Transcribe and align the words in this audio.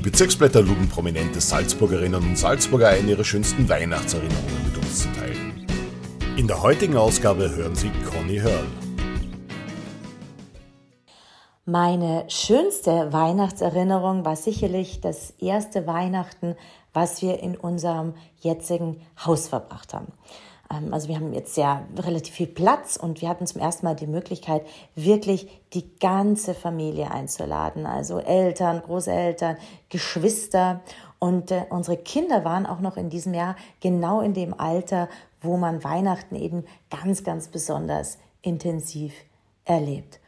Die 0.00 0.08
Bezirksblätter 0.08 0.62
luden 0.62 0.88
prominente 0.88 1.42
Salzburgerinnen 1.42 2.22
und 2.22 2.38
Salzburger 2.38 2.88
ein, 2.88 3.06
ihre 3.06 3.22
schönsten 3.22 3.68
Weihnachtserinnerungen 3.68 4.64
mit 4.64 4.78
uns 4.78 5.02
zu 5.02 5.12
teilen. 5.12 5.66
In 6.38 6.46
der 6.46 6.62
heutigen 6.62 6.96
Ausgabe 6.96 7.54
hören 7.54 7.74
Sie 7.74 7.90
Conny 8.10 8.38
Hörl. 8.38 8.64
Meine 11.66 12.24
schönste 12.28 13.12
Weihnachtserinnerung 13.12 14.24
war 14.24 14.36
sicherlich 14.36 15.02
das 15.02 15.34
erste 15.38 15.86
Weihnachten, 15.86 16.56
was 16.94 17.20
wir 17.20 17.40
in 17.40 17.54
unserem 17.54 18.14
jetzigen 18.40 19.02
Haus 19.26 19.48
verbracht 19.48 19.92
haben. 19.92 20.14
Ähm, 20.70 20.92
also 20.92 21.08
wir 21.08 21.16
haben 21.16 21.32
jetzt 21.32 21.56
ja 21.56 21.84
relativ 21.96 22.34
viel 22.34 22.46
Platz 22.46 22.96
und 22.96 23.20
wir 23.20 23.28
hatten 23.28 23.46
zum 23.46 23.60
ersten 23.60 23.86
Mal 23.86 23.96
die 23.96 24.06
Möglichkeit, 24.06 24.66
wirklich 24.94 25.48
die 25.72 25.96
ganze 25.98 26.54
Familie 26.54 27.10
einzuladen. 27.10 27.86
Also 27.86 28.18
Eltern, 28.18 28.82
Großeltern, 28.82 29.56
Geschwister. 29.88 30.80
Und 31.18 31.50
äh, 31.50 31.64
unsere 31.70 31.96
Kinder 31.96 32.44
waren 32.44 32.66
auch 32.66 32.80
noch 32.80 32.96
in 32.96 33.10
diesem 33.10 33.34
Jahr 33.34 33.56
genau 33.80 34.20
in 34.20 34.34
dem 34.34 34.58
Alter, 34.58 35.08
wo 35.42 35.56
man 35.56 35.84
Weihnachten 35.84 36.36
eben 36.36 36.64
ganz, 36.90 37.24
ganz 37.24 37.48
besonders 37.48 38.18
intensiv 38.42 39.12
erlebt. 39.64 40.20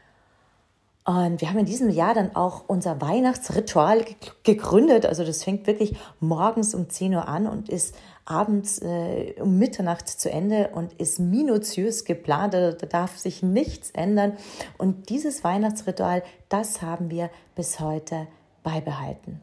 Und 1.04 1.40
wir 1.40 1.48
haben 1.48 1.58
in 1.58 1.66
diesem 1.66 1.90
Jahr 1.90 2.14
dann 2.14 2.36
auch 2.36 2.64
unser 2.68 3.00
Weihnachtsritual 3.00 4.04
gegründet. 4.44 5.04
Also 5.04 5.24
das 5.24 5.42
fängt 5.42 5.66
wirklich 5.66 5.96
morgens 6.20 6.74
um 6.74 6.88
10 6.88 7.14
Uhr 7.14 7.26
an 7.26 7.48
und 7.48 7.68
ist 7.68 7.96
abends 8.24 8.78
äh, 8.78 9.34
um 9.40 9.58
Mitternacht 9.58 10.08
zu 10.08 10.30
Ende 10.30 10.70
und 10.72 10.92
ist 10.94 11.18
minutiös 11.18 12.04
geplant. 12.04 12.54
Da 12.54 12.70
darf 12.72 13.18
sich 13.18 13.42
nichts 13.42 13.90
ändern. 13.90 14.36
Und 14.78 15.08
dieses 15.08 15.42
Weihnachtsritual, 15.42 16.22
das 16.48 16.82
haben 16.82 17.10
wir 17.10 17.30
bis 17.56 17.80
heute 17.80 18.28
beibehalten. 18.62 19.40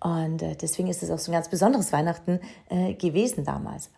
Und 0.00 0.40
äh, 0.40 0.56
deswegen 0.56 0.88
ist 0.88 1.02
es 1.02 1.10
auch 1.10 1.18
so 1.18 1.30
ein 1.30 1.34
ganz 1.34 1.48
besonderes 1.48 1.92
Weihnachten 1.92 2.40
äh, 2.70 2.94
gewesen 2.94 3.44
damals. 3.44 3.90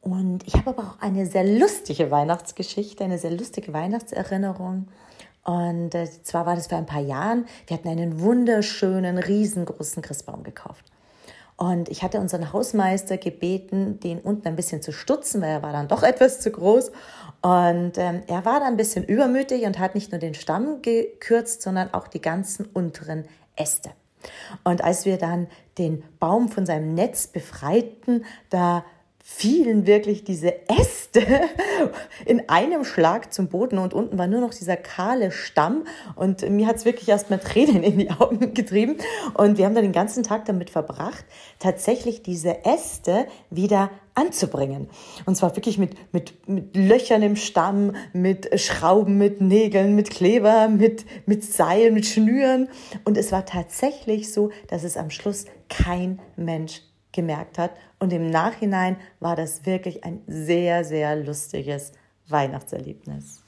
Und 0.00 0.46
ich 0.46 0.54
habe 0.54 0.70
aber 0.70 0.82
auch 0.82 1.00
eine 1.00 1.26
sehr 1.26 1.44
lustige 1.44 2.10
Weihnachtsgeschichte, 2.10 3.04
eine 3.04 3.18
sehr 3.18 3.30
lustige 3.30 3.72
Weihnachtserinnerung. 3.72 4.88
Und 5.44 5.94
äh, 5.94 6.08
zwar 6.22 6.46
war 6.46 6.56
das 6.56 6.68
vor 6.68 6.78
ein 6.78 6.86
paar 6.86 7.02
Jahren. 7.02 7.46
Wir 7.66 7.76
hatten 7.76 7.88
einen 7.88 8.20
wunderschönen, 8.20 9.18
riesengroßen 9.18 10.02
Christbaum 10.02 10.42
gekauft. 10.42 10.84
Und 11.56 11.88
ich 11.88 12.02
hatte 12.02 12.18
unseren 12.18 12.52
Hausmeister 12.52 13.16
gebeten, 13.16 14.00
den 14.00 14.20
unten 14.20 14.48
ein 14.48 14.56
bisschen 14.56 14.82
zu 14.82 14.90
stutzen, 14.90 15.40
weil 15.40 15.50
er 15.50 15.62
war 15.62 15.72
dann 15.72 15.88
doch 15.88 16.02
etwas 16.02 16.40
zu 16.40 16.50
groß. 16.50 16.90
Und 17.42 17.92
ähm, 17.96 18.22
er 18.26 18.44
war 18.44 18.60
dann 18.60 18.70
ein 18.70 18.76
bisschen 18.76 19.04
übermütig 19.04 19.64
und 19.64 19.78
hat 19.78 19.94
nicht 19.94 20.10
nur 20.10 20.18
den 20.18 20.34
Stamm 20.34 20.82
gekürzt, 20.82 21.62
sondern 21.62 21.92
auch 21.92 22.08
die 22.08 22.20
ganzen 22.20 22.66
unteren 22.66 23.26
Äste. 23.54 23.90
Und 24.64 24.82
als 24.82 25.04
wir 25.04 25.18
dann 25.18 25.48
den 25.76 26.02
Baum 26.18 26.48
von 26.48 26.64
seinem 26.64 26.94
Netz 26.94 27.26
befreiten, 27.26 28.24
da 28.48 28.84
fielen 29.26 29.86
wirklich 29.86 30.22
diese 30.22 30.68
Äste 30.68 31.22
in 32.26 32.46
einem 32.50 32.84
Schlag 32.84 33.32
zum 33.32 33.48
Boden 33.48 33.78
und 33.78 33.94
unten 33.94 34.18
war 34.18 34.26
nur 34.26 34.42
noch 34.42 34.52
dieser 34.52 34.76
kahle 34.76 35.30
Stamm 35.30 35.84
und 36.14 36.46
mir 36.50 36.66
hat 36.66 36.76
es 36.76 36.84
wirklich 36.84 37.08
erstmal 37.08 37.38
Tränen 37.38 37.82
in 37.82 37.98
die 37.98 38.10
Augen 38.10 38.52
getrieben 38.54 38.98
und 39.32 39.56
wir 39.56 39.64
haben 39.64 39.74
dann 39.74 39.82
den 39.82 39.92
ganzen 39.92 40.24
Tag 40.24 40.44
damit 40.44 40.68
verbracht, 40.68 41.24
tatsächlich 41.58 42.22
diese 42.22 42.66
Äste 42.66 43.26
wieder 43.48 43.90
anzubringen. 44.14 44.90
Und 45.24 45.36
zwar 45.36 45.56
wirklich 45.56 45.78
mit, 45.78 45.96
mit, 46.12 46.46
mit 46.46 46.76
Löchern 46.76 47.22
im 47.22 47.36
Stamm, 47.36 47.96
mit 48.12 48.60
Schrauben, 48.60 49.16
mit 49.16 49.40
Nägeln, 49.40 49.96
mit 49.96 50.10
Kleber, 50.10 50.68
mit, 50.68 51.06
mit 51.24 51.42
Seilen, 51.44 51.94
mit 51.94 52.04
Schnüren. 52.04 52.68
Und 53.04 53.16
es 53.16 53.32
war 53.32 53.46
tatsächlich 53.46 54.32
so, 54.32 54.50
dass 54.68 54.84
es 54.84 54.98
am 54.98 55.08
Schluss 55.08 55.46
kein 55.68 56.20
Mensch 56.36 56.82
gemerkt 57.14 57.58
hat. 57.58 57.70
Und 57.98 58.12
im 58.12 58.28
Nachhinein 58.28 58.96
war 59.20 59.36
das 59.36 59.64
wirklich 59.64 60.04
ein 60.04 60.22
sehr, 60.26 60.84
sehr 60.84 61.16
lustiges 61.16 61.92
Weihnachtserlebnis. 62.28 63.43